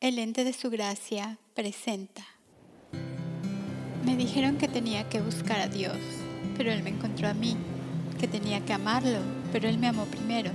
El 0.00 0.20
ente 0.20 0.44
de 0.44 0.52
su 0.52 0.70
gracia 0.70 1.40
presenta. 1.54 2.24
Me 4.04 4.16
dijeron 4.16 4.56
que 4.56 4.68
tenía 4.68 5.08
que 5.08 5.20
buscar 5.20 5.58
a 5.58 5.66
Dios, 5.66 5.96
pero 6.56 6.70
Él 6.70 6.84
me 6.84 6.90
encontró 6.90 7.26
a 7.26 7.34
mí, 7.34 7.56
que 8.20 8.28
tenía 8.28 8.64
que 8.64 8.72
amarlo, 8.72 9.18
pero 9.50 9.68
Él 9.68 9.76
me 9.78 9.88
amó 9.88 10.04
primero, 10.04 10.52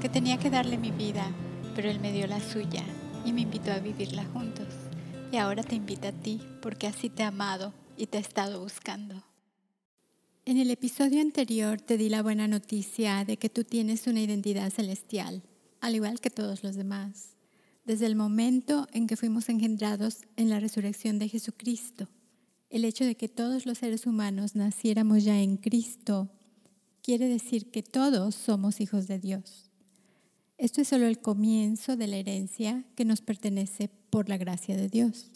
que 0.00 0.08
tenía 0.08 0.38
que 0.38 0.48
darle 0.48 0.78
mi 0.78 0.92
vida, 0.92 1.26
pero 1.74 1.90
Él 1.90 1.98
me 1.98 2.12
dio 2.12 2.28
la 2.28 2.38
suya 2.38 2.84
y 3.24 3.32
me 3.32 3.40
invitó 3.40 3.72
a 3.72 3.80
vivirla 3.80 4.24
juntos. 4.26 4.68
Y 5.32 5.38
ahora 5.38 5.64
te 5.64 5.74
invita 5.74 6.10
a 6.10 6.12
ti, 6.12 6.40
porque 6.62 6.86
así 6.86 7.10
te 7.10 7.24
ha 7.24 7.28
amado 7.28 7.74
y 7.96 8.06
te 8.06 8.18
ha 8.18 8.20
estado 8.20 8.60
buscando. 8.60 9.24
En 10.44 10.56
el 10.56 10.70
episodio 10.70 11.20
anterior 11.20 11.80
te 11.80 11.96
di 11.96 12.10
la 12.10 12.22
buena 12.22 12.46
noticia 12.46 13.24
de 13.24 13.38
que 13.38 13.50
tú 13.50 13.64
tienes 13.64 14.06
una 14.06 14.20
identidad 14.20 14.70
celestial, 14.70 15.42
al 15.80 15.96
igual 15.96 16.20
que 16.20 16.30
todos 16.30 16.62
los 16.62 16.76
demás, 16.76 17.33
desde 17.84 18.06
el 18.06 18.16
momento 18.16 18.86
en 18.92 19.06
que 19.06 19.16
fuimos 19.16 19.48
engendrados 19.48 20.22
en 20.36 20.48
la 20.48 20.60
resurrección 20.60 21.18
de 21.18 21.28
Jesucristo. 21.28 22.08
El 22.70 22.84
hecho 22.84 23.04
de 23.04 23.14
que 23.14 23.28
todos 23.28 23.66
los 23.66 23.78
seres 23.78 24.06
humanos 24.06 24.56
naciéramos 24.56 25.24
ya 25.24 25.40
en 25.40 25.56
Cristo 25.56 26.30
quiere 27.02 27.28
decir 27.28 27.70
que 27.70 27.82
todos 27.82 28.34
somos 28.34 28.80
hijos 28.80 29.06
de 29.06 29.18
Dios. 29.18 29.70
Esto 30.56 30.80
es 30.80 30.88
solo 30.88 31.06
el 31.06 31.20
comienzo 31.20 31.96
de 31.96 32.06
la 32.06 32.16
herencia 32.16 32.84
que 32.94 33.04
nos 33.04 33.20
pertenece 33.20 33.88
por 34.10 34.28
la 34.28 34.38
gracia 34.38 34.76
de 34.76 34.88
Dios. 34.88 35.30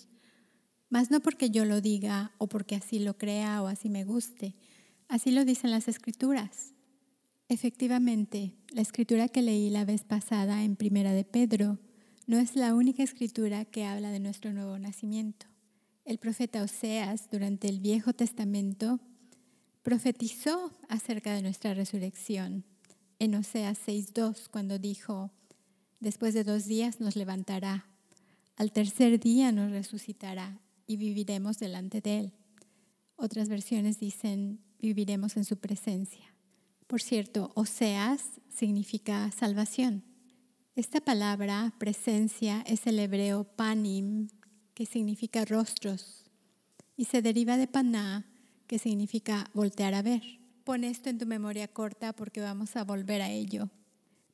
Mas 0.89 1.11
no 1.11 1.21
porque 1.21 1.51
yo 1.51 1.65
lo 1.65 1.81
diga 1.81 2.33
o 2.39 2.49
porque 2.49 2.77
así 2.77 2.99
lo 2.99 3.19
crea 3.19 3.63
o 3.63 3.67
así 3.67 3.91
me 3.91 4.05
guste, 4.05 4.57
Así 5.09 5.31
lo 5.31 5.47
dicen 5.47 5.71
las 5.71 5.89
escrituras. 5.89 6.75
Efectivamente, 7.49 8.53
la 8.69 8.83
escritura 8.83 9.29
que 9.29 9.41
leí 9.41 9.71
la 9.71 9.87
vez 9.87 10.05
pasada 10.05 10.65
en 10.65 10.77
Primera 10.77 11.13
de 11.13 11.25
Pedro 11.25 11.79
no 12.29 12.39
es 12.39 12.57
la 12.57 12.75
única 12.75 13.03
escritura 13.03 13.65
que 13.65 13.87
habla 13.87 14.11
de 14.11 14.21
nuestro 14.21 14.53
nuevo 14.53 14.79
nacimiento. 14.79 15.47
El 16.05 16.19
profeta 16.19 16.63
Oseas, 16.63 17.31
durante 17.31 17.69
el 17.71 17.81
Viejo 17.81 18.13
Testamento, 18.13 19.01
profetizó 19.83 20.71
acerca 20.91 21.33
de 21.33 21.41
nuestra 21.41 21.73
resurrección 21.73 22.65
en 23.19 23.35
Oseas 23.35 23.79
6.2, 23.87 24.49
cuando 24.51 24.79
dijo, 24.79 25.31
después 26.01 26.35
de 26.35 26.45
dos 26.45 26.67
días 26.67 27.01
nos 27.01 27.17
levantará, 27.17 27.87
al 28.57 28.73
tercer 28.73 29.19
día 29.19 29.51
nos 29.51 29.71
resucitará 29.71 30.61
y 30.87 30.99
viviremos 30.99 31.59
delante 31.59 32.03
de 32.03 32.19
él. 32.19 32.33
Otras 33.17 33.49
versiones 33.49 34.01
dicen, 34.01 34.61
viviremos 34.81 35.39
en 35.39 35.47
su 35.47 35.57
presencia. 35.57 36.35
Por 36.89 37.01
cierto, 37.01 37.53
Oseas 37.55 38.23
significa 38.51 39.31
salvación. 39.31 40.08
Esta 40.79 41.01
palabra, 41.01 41.75
presencia, 41.79 42.63
es 42.65 42.87
el 42.87 43.01
hebreo 43.01 43.43
panim, 43.43 44.29
que 44.75 44.87
significa 44.87 45.45
rostros, 45.45 46.23
y 46.97 47.07
se 47.07 47.21
deriva 47.21 47.57
de 47.57 47.67
paná, 47.67 48.27
que 48.69 48.79
significa 48.79 49.51
voltear 49.55 49.95
a 49.95 50.03
ver. 50.03 50.23
Pon 50.63 50.85
esto 50.85 51.11
en 51.11 51.19
tu 51.19 51.27
memoria 51.27 51.67
corta 51.67 52.13
porque 52.13 52.41
vamos 52.41 52.77
a 52.77 52.85
volver 52.85 53.23
a 53.23 53.31
ello. 53.33 53.71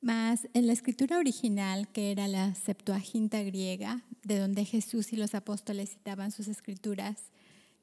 Mas 0.02 0.46
en 0.52 0.66
la 0.66 0.74
escritura 0.74 1.16
original, 1.16 1.88
que 1.88 2.10
era 2.10 2.28
la 2.28 2.54
Septuaginta 2.54 3.42
griega, 3.42 4.02
de 4.22 4.38
donde 4.38 4.66
Jesús 4.66 5.14
y 5.14 5.16
los 5.16 5.34
apóstoles 5.34 5.92
citaban 5.92 6.30
sus 6.30 6.48
escrituras, 6.48 7.16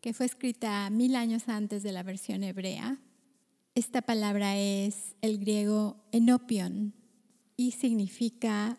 que 0.01 0.13
fue 0.13 0.27
escrita 0.27 0.87
mil 0.91 1.15
años 1.15 1.49
antes 1.49 1.81
de 1.81 1.93
la 1.93 2.03
versión 2.03 2.43
hebrea. 2.43 2.99
Esta 3.73 4.03
palabra 4.03 4.55
es 4.55 5.15
el 5.23 5.39
griego 5.39 5.97
enopion 6.11 7.00
y 7.61 7.69
significa 7.69 8.75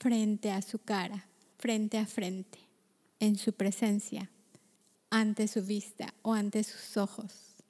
frente 0.00 0.50
a 0.50 0.60
su 0.60 0.80
cara, 0.80 1.28
frente 1.56 1.98
a 1.98 2.04
frente, 2.04 2.58
en 3.20 3.36
su 3.36 3.52
presencia, 3.52 4.28
ante 5.08 5.46
su 5.46 5.62
vista 5.62 6.12
o 6.22 6.34
ante 6.34 6.64
sus 6.64 6.96
ojos. 6.96 7.62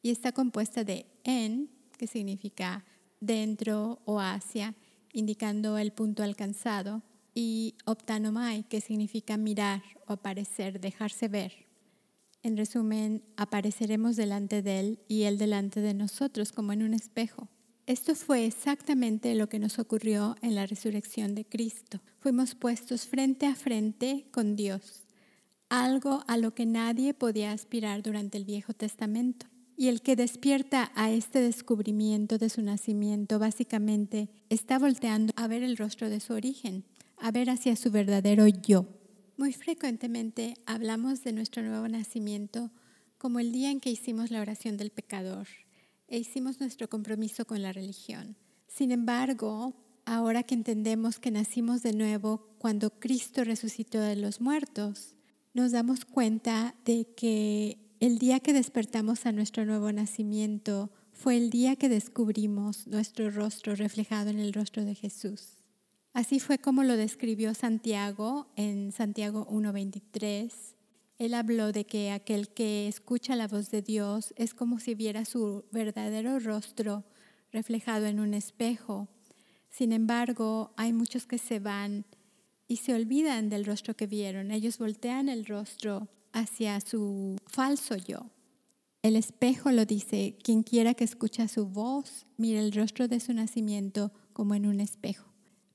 Y 0.00 0.10
está 0.10 0.32
compuesta 0.32 0.82
de 0.82 1.04
en, 1.24 1.68
que 1.98 2.06
significa 2.06 2.86
dentro 3.20 4.00
o 4.06 4.18
hacia, 4.18 4.74
indicando 5.12 5.76
el 5.76 5.92
punto 5.92 6.22
alcanzado, 6.22 7.02
y 7.34 7.74
optanomai, 7.84 8.66
que 8.66 8.80
significa 8.80 9.36
mirar 9.36 9.82
o 10.06 10.14
aparecer, 10.14 10.80
dejarse 10.80 11.28
ver. 11.28 11.66
En 12.42 12.56
resumen, 12.56 13.22
apareceremos 13.36 14.16
delante 14.16 14.62
de 14.62 14.80
Él 14.80 15.00
y 15.06 15.24
Él 15.24 15.36
delante 15.36 15.82
de 15.82 15.92
nosotros 15.92 16.50
como 16.50 16.72
en 16.72 16.82
un 16.82 16.94
espejo. 16.94 17.50
Esto 17.86 18.14
fue 18.14 18.46
exactamente 18.46 19.34
lo 19.34 19.48
que 19.48 19.58
nos 19.58 19.80
ocurrió 19.80 20.36
en 20.40 20.54
la 20.54 20.66
resurrección 20.66 21.34
de 21.34 21.44
Cristo. 21.44 22.00
Fuimos 22.20 22.54
puestos 22.54 23.06
frente 23.06 23.46
a 23.46 23.56
frente 23.56 24.26
con 24.30 24.54
Dios, 24.54 25.08
algo 25.68 26.22
a 26.28 26.36
lo 26.36 26.54
que 26.54 26.64
nadie 26.64 27.12
podía 27.12 27.50
aspirar 27.50 28.02
durante 28.04 28.38
el 28.38 28.44
Viejo 28.44 28.72
Testamento. 28.72 29.46
Y 29.76 29.88
el 29.88 30.00
que 30.00 30.14
despierta 30.14 30.92
a 30.94 31.10
este 31.10 31.40
descubrimiento 31.40 32.38
de 32.38 32.50
su 32.50 32.62
nacimiento 32.62 33.40
básicamente 33.40 34.28
está 34.48 34.78
volteando 34.78 35.32
a 35.34 35.48
ver 35.48 35.64
el 35.64 35.76
rostro 35.76 36.08
de 36.08 36.20
su 36.20 36.34
origen, 36.34 36.84
a 37.16 37.32
ver 37.32 37.50
hacia 37.50 37.74
su 37.74 37.90
verdadero 37.90 38.46
yo. 38.46 38.86
Muy 39.36 39.52
frecuentemente 39.52 40.54
hablamos 40.66 41.24
de 41.24 41.32
nuestro 41.32 41.64
nuevo 41.64 41.88
nacimiento 41.88 42.70
como 43.18 43.40
el 43.40 43.50
día 43.50 43.72
en 43.72 43.80
que 43.80 43.90
hicimos 43.90 44.30
la 44.30 44.40
oración 44.40 44.76
del 44.76 44.90
pecador 44.90 45.48
e 46.12 46.18
hicimos 46.18 46.60
nuestro 46.60 46.90
compromiso 46.90 47.46
con 47.46 47.62
la 47.62 47.72
religión. 47.72 48.36
Sin 48.68 48.92
embargo, 48.92 49.74
ahora 50.04 50.42
que 50.42 50.54
entendemos 50.54 51.18
que 51.18 51.30
nacimos 51.30 51.82
de 51.82 51.94
nuevo 51.94 52.50
cuando 52.58 52.90
Cristo 52.90 53.44
resucitó 53.44 53.98
de 53.98 54.16
los 54.16 54.42
muertos, 54.42 55.16
nos 55.54 55.72
damos 55.72 56.04
cuenta 56.04 56.74
de 56.84 57.06
que 57.16 57.78
el 57.98 58.18
día 58.18 58.40
que 58.40 58.52
despertamos 58.52 59.24
a 59.24 59.32
nuestro 59.32 59.64
nuevo 59.64 59.90
nacimiento 59.90 60.90
fue 61.12 61.38
el 61.38 61.48
día 61.48 61.76
que 61.76 61.88
descubrimos 61.88 62.86
nuestro 62.86 63.30
rostro 63.30 63.74
reflejado 63.74 64.28
en 64.28 64.38
el 64.38 64.52
rostro 64.52 64.84
de 64.84 64.94
Jesús. 64.94 65.56
Así 66.12 66.40
fue 66.40 66.58
como 66.58 66.84
lo 66.84 66.98
describió 66.98 67.54
Santiago 67.54 68.48
en 68.56 68.92
Santiago 68.92 69.48
1.23. 69.50 70.52
Él 71.22 71.34
habló 71.34 71.70
de 71.70 71.84
que 71.84 72.10
aquel 72.10 72.48
que 72.48 72.88
escucha 72.88 73.36
la 73.36 73.46
voz 73.46 73.70
de 73.70 73.80
Dios 73.80 74.34
es 74.36 74.54
como 74.54 74.80
si 74.80 74.96
viera 74.96 75.24
su 75.24 75.64
verdadero 75.70 76.40
rostro 76.40 77.04
reflejado 77.52 78.06
en 78.06 78.18
un 78.18 78.34
espejo. 78.34 79.06
Sin 79.70 79.92
embargo, 79.92 80.72
hay 80.76 80.92
muchos 80.92 81.26
que 81.26 81.38
se 81.38 81.60
van 81.60 82.06
y 82.66 82.78
se 82.78 82.92
olvidan 82.92 83.50
del 83.50 83.64
rostro 83.64 83.94
que 83.94 84.08
vieron. 84.08 84.50
Ellos 84.50 84.78
voltean 84.78 85.28
el 85.28 85.46
rostro 85.46 86.08
hacia 86.32 86.80
su 86.80 87.36
falso 87.46 87.94
yo. 87.94 88.28
El 89.02 89.14
espejo 89.14 89.70
lo 89.70 89.86
dice, 89.86 90.36
quien 90.42 90.64
quiera 90.64 90.94
que 90.94 91.04
escucha 91.04 91.46
su 91.46 91.68
voz, 91.68 92.26
mire 92.36 92.58
el 92.58 92.72
rostro 92.72 93.06
de 93.06 93.20
su 93.20 93.32
nacimiento 93.32 94.10
como 94.32 94.56
en 94.56 94.66
un 94.66 94.80
espejo. 94.80 95.31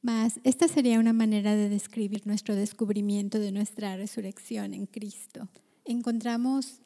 Mas 0.07 0.39
esta 0.45 0.69
sería 0.69 1.01
una 1.01 1.11
manera 1.11 1.53
de 1.53 1.67
describir 1.67 2.25
nuestro 2.25 2.55
descubrimiento 2.55 3.39
de 3.39 3.51
nuestra 3.51 3.97
resurrección 3.97 4.73
en 4.73 4.85
Cristo. 4.85 5.49
Encontramos 5.83 6.79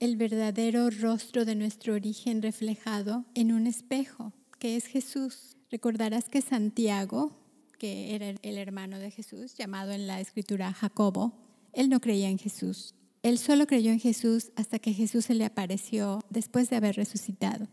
el 0.00 0.18
verdadero 0.18 0.90
rostro 0.90 1.46
de 1.46 1.54
nuestro 1.54 1.94
origen 1.94 2.42
reflejado 2.42 3.24
en 3.34 3.52
un 3.52 3.66
espejo, 3.66 4.34
que 4.58 4.76
es 4.76 4.84
Jesús. 4.84 5.56
Recordarás 5.70 6.28
que 6.28 6.42
Santiago, 6.42 7.32
que 7.78 8.14
era 8.14 8.34
el 8.42 8.58
hermano 8.58 8.98
de 8.98 9.12
Jesús, 9.12 9.54
llamado 9.54 9.92
en 9.92 10.06
la 10.06 10.20
escritura 10.20 10.70
Jacobo, 10.74 11.32
él 11.72 11.88
no 11.88 12.00
creía 12.02 12.28
en 12.28 12.38
Jesús. 12.38 12.94
Él 13.22 13.38
solo 13.38 13.66
creyó 13.66 13.92
en 13.92 13.98
Jesús 13.98 14.52
hasta 14.56 14.78
que 14.78 14.92
Jesús 14.92 15.24
se 15.24 15.34
le 15.34 15.46
apareció 15.46 16.20
después 16.28 16.68
de 16.68 16.76
haber 16.76 16.96
resucitado 16.96 17.66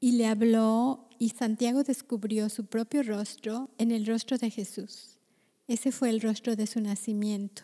y 0.00 0.12
le 0.12 0.26
habló 0.26 1.06
y 1.20 1.28
Santiago 1.28 1.84
descubrió 1.84 2.48
su 2.48 2.64
propio 2.64 3.02
rostro 3.02 3.68
en 3.76 3.90
el 3.90 4.06
rostro 4.06 4.38
de 4.38 4.48
Jesús. 4.48 5.18
Ese 5.68 5.92
fue 5.92 6.08
el 6.08 6.22
rostro 6.22 6.56
de 6.56 6.66
su 6.66 6.80
nacimiento. 6.80 7.62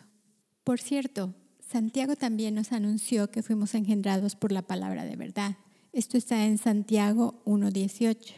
Por 0.63 0.79
cierto, 0.79 1.33
Santiago 1.67 2.15
también 2.15 2.53
nos 2.53 2.71
anunció 2.71 3.31
que 3.31 3.41
fuimos 3.41 3.73
engendrados 3.73 4.35
por 4.35 4.51
la 4.51 4.61
palabra 4.61 5.05
de 5.05 5.15
verdad. 5.15 5.57
Esto 5.91 6.19
está 6.19 6.45
en 6.45 6.59
Santiago 6.59 7.41
1.18. 7.45 8.35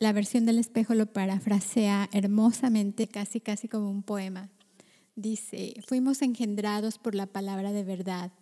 La 0.00 0.12
versión 0.12 0.46
del 0.46 0.58
espejo 0.58 0.94
lo 0.94 1.06
parafrasea 1.06 2.10
hermosamente, 2.12 3.06
casi 3.06 3.40
casi 3.40 3.68
como 3.68 3.88
un 3.88 4.02
poema. 4.02 4.50
Dice, 5.14 5.74
fuimos 5.86 6.22
engendrados 6.22 6.98
por 6.98 7.14
la 7.14 7.26
palabra 7.26 7.70
de 7.70 7.84
verdad. 7.84 8.32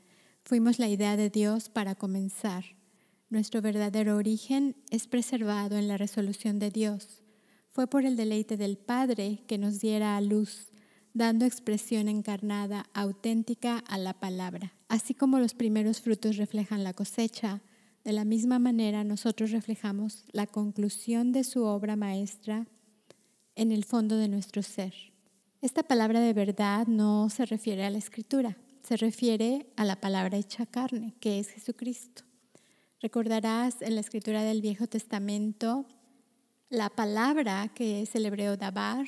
Fuimos 0.43 0.79
la 0.79 0.89
idea 0.89 1.19
de 1.19 1.29
Dios 1.29 1.69
para 1.69 1.97
comenzar. 1.97 2.65
Nuestro 3.33 3.63
verdadero 3.63 4.17
origen 4.17 4.77
es 4.91 5.07
preservado 5.07 5.79
en 5.79 5.89
la 5.89 5.97
resolución 5.97 6.59
de 6.59 6.69
Dios. 6.69 7.23
Fue 7.71 7.87
por 7.87 8.05
el 8.05 8.15
deleite 8.15 8.59
del 8.59 8.77
Padre 8.77 9.43
que 9.47 9.57
nos 9.57 9.81
diera 9.81 10.19
a 10.19 10.21
luz, 10.21 10.71
dando 11.15 11.47
expresión 11.47 12.09
encarnada, 12.09 12.85
auténtica 12.93 13.79
a 13.79 13.97
la 13.97 14.13
palabra. 14.13 14.75
Así 14.89 15.15
como 15.15 15.39
los 15.39 15.55
primeros 15.55 16.03
frutos 16.03 16.37
reflejan 16.37 16.85
la 16.85 16.93
cosecha, 16.93 17.63
de 18.05 18.13
la 18.13 18.27
misma 18.27 18.59
manera 18.59 19.03
nosotros 19.03 19.51
reflejamos 19.51 20.27
la 20.33 20.47
conclusión 20.47 21.33
de 21.33 21.45
su 21.45 21.65
obra 21.65 21.97
maestra 21.97 22.67
en 23.57 23.73
el 23.73 23.85
fondo 23.85 24.19
de 24.19 24.29
nuestro 24.29 24.63
ser. 24.63 24.93
Esta 25.63 25.83
palabra 25.83 26.21
de 26.21 26.35
verdad 26.35 26.87
no 26.87 27.31
se 27.31 27.47
refiere 27.47 27.87
a 27.87 27.91
la 27.91 27.97
escritura, 27.97 28.59
se 28.83 28.99
refiere 28.99 29.73
a 29.77 29.87
la 29.87 30.03
palabra 30.03 30.37
hecha 30.37 30.67
carne, 30.67 31.15
que 31.19 31.39
es 31.39 31.49
Jesucristo. 31.49 32.25
Recordarás 33.03 33.83
en 33.83 33.97
la 33.97 34.01
escritura 34.01 34.45
del 34.45 34.63
Viejo 34.63 34.87
Testamento 34.87 35.87
la 36.71 36.89
palabra 36.89 37.69
que 37.75 38.03
es 38.03 38.15
el 38.15 38.31
dabar, 38.57 39.07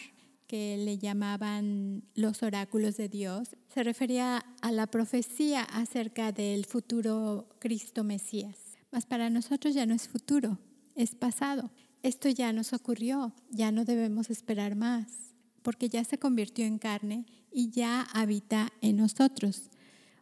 que 0.49 0.77
le 0.77 0.99
llamaban 0.99 2.03
los 2.15 2.43
oráculos 2.43 2.97
de 2.97 3.09
Dios, 3.09 3.57
se 3.73 3.85
refería 3.85 4.45
a 4.61 4.73
la 4.73 4.89
profecía 4.89 5.63
acerca 5.63 6.33
del 6.33 6.67
futuro 6.67 7.49
Cristo 7.61 8.03
Mesías. 8.03 8.59
Mas 8.91 9.07
para 9.07 9.31
nosotros 9.31 9.75
ya 9.75 9.87
no 9.87 9.95
es 9.95 10.09
futuro, 10.09 10.59
es 10.97 11.15
pasado. 11.15 11.71
Esto 12.03 12.29
ya 12.29 12.53
nos 12.53 12.73
ocurrió, 12.73 13.33
ya 13.49 13.71
no 13.71 13.85
debemos 13.85 14.29
esperar 14.29 14.75
más 14.75 15.35
porque 15.63 15.89
ya 15.89 16.05
se 16.05 16.19
convirtió 16.19 16.67
en 16.67 16.79
carne 16.79 17.25
y 17.51 17.71
ya 17.71 18.03
habita 18.13 18.71
en 18.83 18.99
nosotros. 18.99 19.71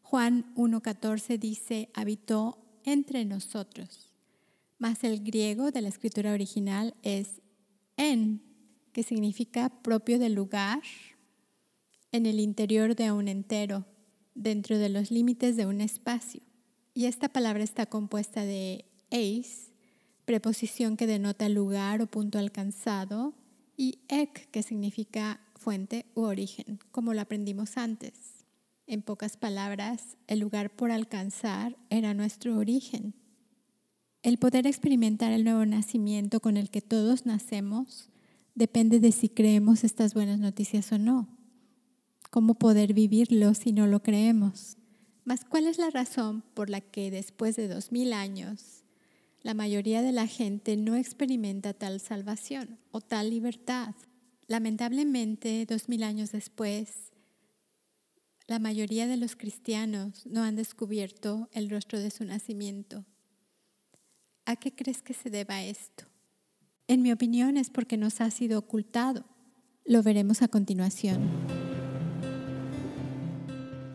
Juan 0.03 0.55
1.14 0.55 1.39
dice, 1.39 1.91
habitó 1.95 2.62
entre 2.85 3.25
nosotros. 3.25 4.11
Mas 4.79 5.05
el 5.05 5.23
griego 5.23 5.71
de 5.71 5.83
la 5.83 5.89
escritura 5.89 6.33
original 6.33 6.95
es 7.03 7.41
en, 7.97 8.43
que 8.93 9.03
significa 9.03 9.69
propio 9.83 10.19
del 10.19 10.35
lugar, 10.35 10.83
en 12.11 12.27
el 12.27 12.41
interior 12.41 12.95
de 12.95 13.11
un 13.13 13.29
entero, 13.29 13.87
dentro 14.35 14.79
de 14.79 14.89
los 14.89 15.11
límites 15.11 15.57
de 15.57 15.67
un 15.67 15.81
espacio. 15.81 16.43
Y 16.95 17.07
esta 17.07 17.29
palabra 17.29 17.65
está 17.65 17.87
compuesta 17.87 18.45
de 18.45 18.85
eis, 19.11 19.71
preposición 20.25 20.97
que 20.97 21.07
denota 21.07 21.49
lugar 21.49 22.03
o 22.03 22.07
punto 22.07 22.39
alcanzado, 22.39 23.35
y 23.77 24.01
ek, 24.09 24.49
que 24.51 24.63
significa 24.63 25.41
fuente 25.57 26.07
u 26.15 26.23
origen, 26.23 26.79
como 26.91 27.15
lo 27.15 27.21
aprendimos 27.21 27.77
antes. 27.77 28.32
En 28.87 29.03
pocas 29.03 29.37
palabras, 29.37 30.17
el 30.27 30.41
lugar 30.41 30.75
por 30.75 30.91
alcanzar 30.91 31.77
era 31.91 32.15
nuestro 32.15 32.57
origen. 32.57 33.15
El 34.23 34.39
poder 34.39 34.67
experimentar 34.67 35.33
el 35.33 35.45
nuevo 35.45 35.65
nacimiento 35.67 36.41
con 36.41 36.57
el 36.57 36.71
que 36.71 36.81
todos 36.81 37.27
nacemos 37.27 38.11
depende 38.55 39.01
de 39.01 39.13
si 39.13 39.29
creemos 39.29 39.85
estas 39.85 40.15
buenas 40.15 40.39
noticias 40.39 40.93
o 40.93 40.99
no. 40.99 41.29
¿Cómo 42.31 42.55
poder 42.55 42.95
vivirlo 42.95 43.55
si 43.55 43.73
no 43.73 43.87
lo 43.87 44.03
creemos? 44.03 44.77
Mas 45.25 45.45
¿cuál 45.45 45.67
es 45.67 45.79
la 45.79 45.91
razón 45.91 46.43
por 46.55 46.71
la 46.71 46.81
que 46.81 47.11
después 47.11 47.57
de 47.57 47.69
dos 47.69 47.93
mil 47.93 48.13
años 48.13 48.83
la 49.43 49.55
mayoría 49.55 50.03
de 50.03 50.13
la 50.13 50.27
gente 50.27 50.77
no 50.77 50.95
experimenta 50.95 51.75
tal 51.75 52.01
salvación 52.01 52.79
o 52.93 53.01
tal 53.01 53.31
libertad. 53.31 53.95
Lamentablemente, 54.47 55.67
dos 55.67 55.89
mil 55.89 56.05
años 56.05 56.31
después, 56.31 57.12
la 58.47 58.59
mayoría 58.59 59.07
de 59.07 59.17
los 59.17 59.37
cristianos 59.37 60.27
no 60.27 60.43
han 60.43 60.57
descubierto 60.57 61.49
el 61.53 61.71
rostro 61.71 62.01
de 62.01 62.11
su 62.11 62.25
nacimiento. 62.25 63.05
¿A 64.45 64.57
qué 64.57 64.75
crees 64.75 65.03
que 65.03 65.15
se 65.15 65.31
deba 65.31 65.63
esto? 65.63 66.05
En 66.89 67.03
mi 67.03 67.13
opinión 67.13 67.57
es 67.57 67.71
porque 67.71 67.97
nos 67.97 68.21
ha 68.21 68.31
sido 68.31 68.59
ocultado. 68.59 69.25
Lo 69.85 70.03
veremos 70.03 70.43
a 70.43 70.49
continuación. 70.49 71.31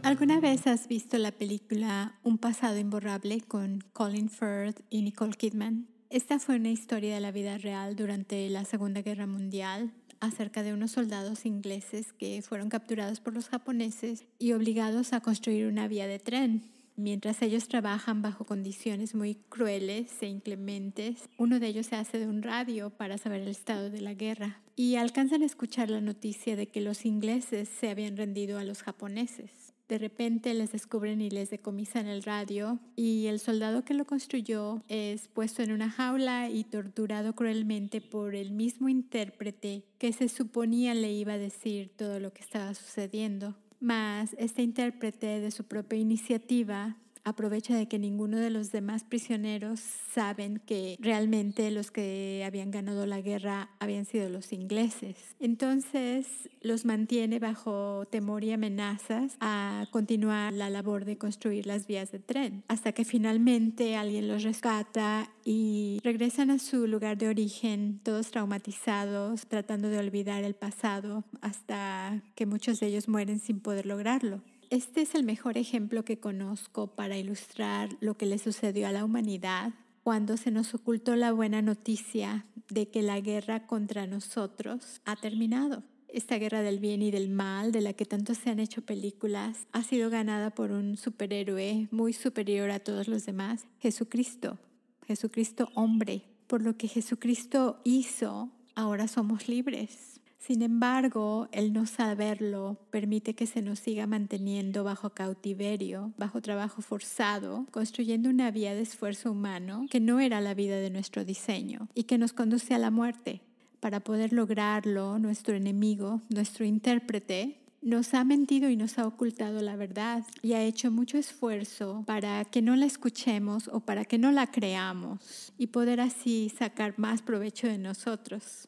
¿Alguna 0.03 0.39
vez 0.39 0.67
has 0.67 0.88
visto 0.88 1.17
la 1.17 1.31
película 1.31 2.17
Un 2.23 2.38
pasado 2.38 2.77
imborrable 2.77 3.41
con 3.41 3.81
Colin 3.91 4.29
Firth 4.29 4.79
y 4.89 5.01
Nicole 5.01 5.33
Kidman? 5.33 5.89
Esta 6.09 6.39
fue 6.39 6.55
una 6.55 6.69
historia 6.69 7.13
de 7.13 7.19
la 7.19 7.31
vida 7.31 7.57
real 7.57 7.97
durante 7.97 8.50
la 8.50 8.63
Segunda 8.63 9.01
Guerra 9.01 9.27
Mundial 9.27 9.91
acerca 10.19 10.63
de 10.63 10.73
unos 10.73 10.91
soldados 10.91 11.45
ingleses 11.45 12.13
que 12.13 12.41
fueron 12.41 12.69
capturados 12.69 13.19
por 13.19 13.33
los 13.33 13.49
japoneses 13.49 14.25
y 14.39 14.53
obligados 14.53 15.13
a 15.13 15.21
construir 15.21 15.67
una 15.67 15.87
vía 15.87 16.07
de 16.07 16.19
tren. 16.19 16.63
Mientras 16.95 17.43
ellos 17.43 17.67
trabajan 17.67 18.23
bajo 18.23 18.43
condiciones 18.43 19.13
muy 19.13 19.35
crueles 19.35 20.11
e 20.21 20.25
inclementes, 20.25 21.29
uno 21.37 21.59
de 21.59 21.67
ellos 21.67 21.85
se 21.85 21.95
hace 21.95 22.17
de 22.17 22.27
un 22.27 22.41
radio 22.41 22.89
para 22.89 23.19
saber 23.19 23.41
el 23.41 23.49
estado 23.49 23.91
de 23.91 24.01
la 24.01 24.15
guerra 24.15 24.61
y 24.75 24.95
alcanzan 24.95 25.43
a 25.43 25.45
escuchar 25.45 25.91
la 25.91 26.01
noticia 26.01 26.55
de 26.55 26.67
que 26.67 26.81
los 26.81 27.05
ingleses 27.05 27.69
se 27.69 27.89
habían 27.89 28.17
rendido 28.17 28.57
a 28.57 28.63
los 28.63 28.81
japoneses. 28.81 29.76
De 29.88 29.98
repente 29.98 30.54
les 30.54 30.74
descubren 30.74 31.22
y 31.22 31.30
les 31.30 31.50
decomisan 31.50 32.07
el 32.07 32.24
radio 32.24 32.78
y 32.98 33.28
el 33.28 33.39
soldado 33.39 33.86
que 33.86 33.94
lo 33.94 34.06
construyó 34.06 34.84
es 34.89 35.30
puesto 35.30 35.63
en 35.63 35.72
una 35.72 35.89
jaula 35.89 36.50
y 36.50 36.66
torturado 36.66 37.34
cruelmente 37.34 38.01
por 38.01 38.36
el 38.36 38.51
mismo 38.51 38.89
intérprete 38.89 39.86
que 39.98 40.12
se 40.12 40.28
suponía 40.28 40.94
le 40.94 41.13
iba 41.13 41.34
a 41.34 41.38
decir 41.38 41.89
todo 41.95 42.19
lo 42.19 42.34
que 42.34 42.42
estaba 42.42 42.74
sucediendo. 42.74 43.56
Mas 43.80 44.36
este 44.38 44.62
intérprete 44.62 45.39
de 45.39 45.51
su 45.51 45.63
propia 45.63 46.00
iniciativa 46.00 46.98
aprovecha 47.27 47.75
de 47.75 47.88
que 47.88 48.00
ninguno 48.00 48.38
de 48.38 48.50
los 48.50 48.71
demás 48.71 49.03
prisioneros 49.03 49.81
saben 50.13 50.62
que 50.65 50.97
realmente 51.00 51.69
los 51.71 51.91
que 51.91 52.44
habían 52.45 52.71
ganado 52.71 53.06
la 53.06 53.19
guerra 53.19 53.69
habían 53.79 54.06
sido 54.06 54.29
los 54.29 54.53
ingleses. 54.53 55.18
Entonces 55.39 56.27
los 56.62 56.85
mantiene 56.85 57.39
bajo 57.39 58.06
temor 58.09 58.45
y 58.45 58.53
amenazas 58.53 59.35
a 59.41 59.88
continuar 59.91 60.53
la 60.53 60.69
labor 60.69 61.03
de 61.03 61.18
construir 61.18 61.68
las 61.68 61.85
vías 61.85 62.12
de 62.12 62.19
tren, 62.19 62.63
hasta 62.69 62.94
que 62.94 63.03
finalmente 63.03 63.97
alguien 63.97 64.27
los 64.29 64.44
rescata 64.44 65.29
y 65.44 66.00
regresan 66.03 66.50
a 66.50 66.59
su 66.59 66.88
lugar 66.88 67.18
de 67.18 67.27
origen, 67.27 68.00
todos 68.03 68.31
traumatizados, 68.31 69.47
tratando 69.47 69.89
de 69.89 69.97
olvidar 69.97 70.44
el 70.44 70.56
pasado, 70.56 71.25
hasta 71.41 72.24
que 72.35 72.45
muchos 72.45 72.79
de 72.79 72.88
ellos 72.88 73.09
mueren 73.09 73.39
sin 73.39 73.59
poder 73.59 73.85
lograrlo. 73.85 74.41
Este 74.69 75.01
es 75.01 75.15
el 75.15 75.23
mejor 75.23 75.57
ejemplo 75.57 76.03
que 76.03 76.19
conozco 76.19 76.87
para 76.87 77.17
ilustrar 77.17 77.89
lo 78.01 78.17
que 78.17 78.25
le 78.25 78.37
sucedió 78.37 78.87
a 78.87 78.91
la 78.91 79.05
humanidad 79.05 79.73
cuando 80.03 80.35
se 80.35 80.51
nos 80.51 80.73
ocultó 80.73 81.15
la 81.15 81.31
buena 81.31 81.61
noticia 81.61 82.45
de 82.69 82.89
que 82.89 83.01
la 83.01 83.21
guerra 83.21 83.65
contra 83.65 84.07
nosotros 84.07 85.01
ha 85.05 85.15
terminado. 85.15 85.83
Esta 86.09 86.37
guerra 86.37 86.61
del 86.61 86.79
bien 86.79 87.01
y 87.01 87.11
del 87.11 87.29
mal, 87.29 87.71
de 87.71 87.79
la 87.79 87.93
que 87.93 88.05
tanto 88.05 88.33
se 88.33 88.49
han 88.49 88.59
hecho 88.59 88.81
películas, 88.81 89.67
ha 89.71 89.83
sido 89.83 90.09
ganada 90.09 90.49
por 90.49 90.71
un 90.71 90.97
superhéroe 90.97 91.87
muy 91.91 92.11
superior 92.11 92.69
a 92.69 92.79
todos 92.79 93.07
los 93.07 93.25
demás, 93.25 93.67
Jesucristo. 93.79 94.57
Jesucristo 95.05 95.69
hombre. 95.75 96.23
Por 96.47 96.61
lo 96.61 96.77
que 96.77 96.89
Jesucristo 96.89 97.79
hizo, 97.85 98.49
ahora 98.75 99.07
somos 99.07 99.47
libres. 99.47 100.19
Sin 100.38 100.62
embargo, 100.62 101.50
el 101.51 101.74
no 101.74 101.86
saberlo 101.86 102.78
permite 102.89 103.34
que 103.34 103.48
se 103.48 103.62
nos 103.62 103.80
siga 103.80 104.07
manteniendo 104.07 104.84
bajo 104.84 105.10
cautiverio, 105.10 106.13
bajo 106.17 106.41
trabajo 106.41 106.82
forzado, 106.82 107.65
construyendo 107.72 108.29
una 108.29 108.51
vía 108.51 108.74
de 108.74 108.82
esfuerzo 108.82 109.32
humano 109.32 109.88
que 109.89 110.00
no 110.00 110.20
era 110.20 110.39
la 110.39 110.53
vida 110.53 110.77
de 110.77 110.89
nuestro 110.89 111.25
diseño 111.25 111.89
y 111.96 112.03
que 112.03 112.17
nos 112.17 112.34
conduce 112.34 112.74
a 112.74 112.77
la 112.77 112.91
muerte. 112.91 113.41
Para 113.79 114.00
poder 114.00 114.32
lograrlo, 114.32 115.20
nuestro 115.20 115.56
enemigo, 115.56 116.22
nuestro 116.29 116.65
intérprete, 116.65 117.60
nos 117.82 118.13
ha 118.13 118.24
mentido 118.24 118.70
y 118.70 118.75
nos 118.75 118.98
ha 118.98 119.06
ocultado 119.08 119.62
la 119.62 119.75
verdad 119.75 120.24
y 120.41 120.53
ha 120.53 120.63
hecho 120.63 120.91
mucho 120.91 121.17
esfuerzo 121.17 122.03
para 122.06 122.44
que 122.46 122.62
no 122.62 122.75
la 122.75 122.86
escuchemos 122.86 123.70
o 123.72 123.82
para 123.82 124.06
que 124.06 124.17
no 124.17 124.32
la 124.32 124.48
creamos 124.48 125.53
y 125.58 125.67
poder 125.67 126.01
así 126.01 126.51
sacar 126.56 126.96
más 126.98 127.22
provecho 127.22 127.67
de 127.67 127.77
nosotros. 127.77 128.67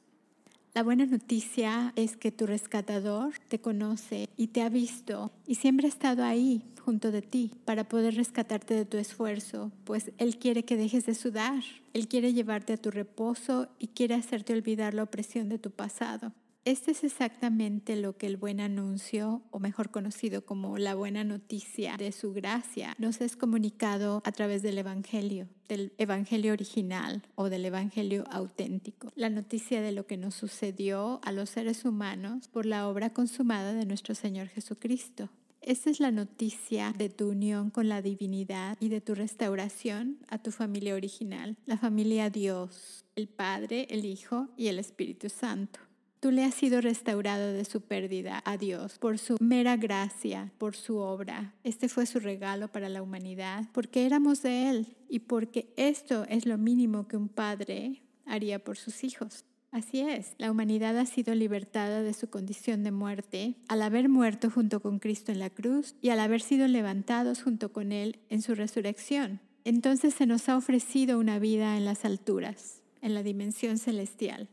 La 0.75 0.83
buena 0.83 1.07
noticia 1.07 1.93
es 1.95 2.15
que 2.15 2.31
tu 2.31 2.45
rescatador 2.45 3.33
te 3.47 3.59
conoce 3.59 4.29
y 4.37 4.47
te 4.47 4.61
ha 4.61 4.69
visto 4.69 5.31
y 5.47 5.55
siempre 5.55 5.87
ha 5.87 5.89
estado 5.89 6.23
ahí 6.23 6.61
junto 6.85 7.11
de 7.11 7.23
ti 7.23 7.51
para 7.65 7.89
poder 7.89 8.15
rescatarte 8.15 8.75
de 8.75 8.85
tu 8.85 8.97
esfuerzo, 8.97 9.71
pues 9.83 10.11
Él 10.19 10.37
quiere 10.37 10.65
que 10.65 10.77
dejes 10.77 11.07
de 11.07 11.15
sudar, 11.15 11.63
Él 11.93 12.07
quiere 12.07 12.33
llevarte 12.33 12.73
a 12.73 12.77
tu 12.77 12.91
reposo 12.91 13.67
y 13.79 13.87
quiere 13.87 14.13
hacerte 14.13 14.53
olvidar 14.53 14.93
la 14.93 15.03
opresión 15.03 15.49
de 15.49 15.57
tu 15.57 15.71
pasado. 15.71 16.33
Este 16.65 16.91
es 16.91 17.05
exactamente 17.05 17.95
lo 17.95 18.17
que 18.17 18.27
el 18.27 18.35
buen 18.35 18.59
anuncio, 18.59 19.41
o 19.49 19.59
mejor 19.59 19.91
conocido 19.91 20.45
como 20.45 20.77
la 20.77 20.93
buena 20.93 21.23
noticia 21.23 21.95
de 21.97 22.11
su 22.11 22.33
gracia, 22.33 22.95
nos 22.99 23.21
es 23.21 23.37
comunicado 23.37 24.21
a 24.25 24.31
través 24.33 24.61
del 24.61 24.77
Evangelio, 24.77 25.47
del 25.69 25.93
Evangelio 25.97 26.51
original 26.51 27.23
o 27.35 27.49
del 27.49 27.65
Evangelio 27.65 28.25
auténtico. 28.29 29.11
La 29.15 29.29
noticia 29.29 29.81
de 29.81 29.93
lo 29.93 30.05
que 30.05 30.17
nos 30.17 30.35
sucedió 30.35 31.21
a 31.23 31.31
los 31.31 31.49
seres 31.49 31.85
humanos 31.85 32.49
por 32.49 32.65
la 32.65 32.89
obra 32.89 33.13
consumada 33.13 33.73
de 33.73 33.85
nuestro 33.85 34.13
Señor 34.13 34.47
Jesucristo. 34.47 35.29
Esta 35.61 35.89
es 35.89 35.99
la 35.99 36.11
noticia 36.11 36.93
de 36.97 37.09
tu 37.09 37.29
unión 37.29 37.69
con 37.69 37.89
la 37.89 38.01
divinidad 38.01 38.77
y 38.79 38.89
de 38.89 39.01
tu 39.01 39.15
restauración 39.15 40.19
a 40.27 40.41
tu 40.41 40.51
familia 40.51 40.95
original, 40.95 41.57
la 41.65 41.77
familia 41.77 42.29
Dios, 42.29 43.05
el 43.15 43.27
Padre, 43.27 43.87
el 43.89 44.05
Hijo 44.05 44.49
y 44.57 44.67
el 44.67 44.77
Espíritu 44.77 45.29
Santo. 45.29 45.79
Tú 46.19 46.31
le 46.31 46.43
has 46.43 46.53
sido 46.53 46.81
restaurado 46.81 47.53
de 47.53 47.63
su 47.63 47.79
pérdida 47.79 48.41
a 48.43 48.57
Dios 48.57 48.99
por 48.99 49.19
su 49.19 49.37
mera 49.39 49.77
gracia, 49.77 50.51
por 50.57 50.75
su 50.75 50.97
obra. 50.97 51.53
Este 51.63 51.87
fue 51.87 52.05
su 52.05 52.19
regalo 52.19 52.67
para 52.67 52.89
la 52.89 53.01
humanidad, 53.01 53.69
porque 53.71 54.05
éramos 54.05 54.41
de 54.41 54.69
Él 54.69 54.97
y 55.07 55.19
porque 55.19 55.73
esto 55.77 56.25
es 56.27 56.45
lo 56.45 56.57
mínimo 56.57 57.07
que 57.07 57.15
un 57.15 57.29
padre 57.29 58.03
haría 58.25 58.61
por 58.61 58.75
sus 58.75 59.05
hijos. 59.05 59.45
Así 59.71 60.01
es, 60.01 60.33
la 60.37 60.51
humanidad 60.51 60.97
ha 60.97 61.05
sido 61.05 61.33
libertada 61.35 62.01
de 62.01 62.13
su 62.13 62.29
condición 62.29 62.83
de 62.83 62.91
muerte 62.91 63.55
al 63.69 63.81
haber 63.81 64.09
muerto 64.09 64.49
junto 64.49 64.81
con 64.81 64.99
Cristo 64.99 65.31
en 65.31 65.39
la 65.39 65.51
cruz 65.51 65.95
y 66.01 66.09
al 66.09 66.19
haber 66.19 66.41
sido 66.41 66.67
levantados 66.67 67.43
junto 67.43 67.71
con 67.71 67.93
Él 67.93 68.19
en 68.29 68.41
su 68.41 68.55
resurrección. 68.55 69.39
Entonces 69.63 70.15
se 70.15 70.25
nos 70.25 70.49
ha 70.49 70.57
ofrecido 70.57 71.17
una 71.17 71.39
vida 71.39 71.77
en 71.77 71.85
las 71.85 72.03
alturas, 72.03 72.81
en 73.01 73.13
la 73.13 73.23
dimensión 73.23 73.77
celestial. 73.77 74.49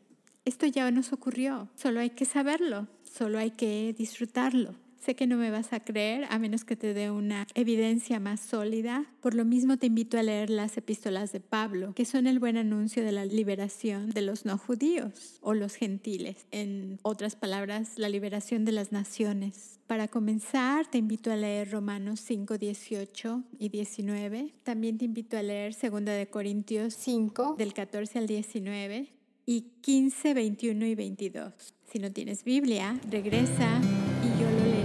Esto 0.47 0.65
ya 0.67 0.89
nos 0.93 1.13
ocurrió, 1.13 1.69
solo 1.75 1.99
hay 1.99 2.11
que 2.11 2.25
saberlo, 2.25 2.87
solo 3.03 3.39
hay 3.39 3.51
que 3.51 3.93
disfrutarlo. 3.99 4.77
Sé 4.97 5.17
que 5.17 5.27
no 5.27 5.37
me 5.37 5.51
vas 5.51 5.73
a 5.73 5.81
creer 5.81 6.25
a 6.31 6.39
menos 6.39 6.65
que 6.65 6.77
te 6.77 6.95
dé 6.95 7.11
una 7.11 7.49
evidencia 7.55 8.21
más 8.21 8.41
sólida. 8.41 9.07
Por 9.21 9.35
lo 9.35 9.45
mismo 9.45 9.77
te 9.77 9.87
invito 9.87 10.19
a 10.19 10.23
leer 10.23 10.49
las 10.51 10.77
epístolas 10.77 11.33
de 11.33 11.41
Pablo, 11.41 11.95
que 11.95 12.05
son 12.05 12.29
el 12.29 12.39
buen 12.39 12.57
anuncio 12.57 13.05
de 13.05 13.11
la 13.11 13.25
liberación 13.25 14.11
de 14.11 14.23
los 14.23 14.45
no 14.45 14.57
judíos 14.57 15.39
o 15.41 15.53
los 15.53 15.75
gentiles. 15.75 16.47
En 16.53 17.01
otras 17.03 17.35
palabras, 17.35 17.99
la 17.99 18.09
liberación 18.09 18.65
de 18.65 18.73
las 18.73 18.93
naciones. 18.93 19.81
Para 19.89 20.07
comenzar, 20.07 20.89
te 20.89 20.99
invito 20.99 21.33
a 21.33 21.37
leer 21.37 21.73
Romanos 21.73 22.21
5, 22.21 22.57
18 22.57 23.43
y 23.59 23.69
19. 23.69 24.55
También 24.63 24.97
te 24.97 25.07
invito 25.07 25.37
a 25.37 25.43
leer 25.43 25.75
2 25.75 26.05
de 26.05 26.29
Corintios 26.31 26.95
5, 26.95 27.57
del 27.59 27.75
14 27.75 28.21
al 28.21 28.27
19 28.29 29.16
y 29.47 29.63
15, 29.81 30.35
21 30.35 30.87
y 30.87 30.95
22. 30.95 31.53
Si 31.91 31.99
no 31.99 32.13
tienes 32.13 32.45
Biblia, 32.45 32.99
regresa 33.09 33.81
y 34.23 34.41
yo 34.41 34.51
lo 34.51 34.65
leo. 34.67 34.76